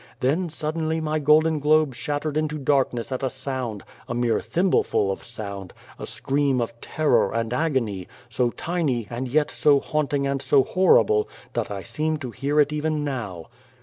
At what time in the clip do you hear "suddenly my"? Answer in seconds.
0.49-1.19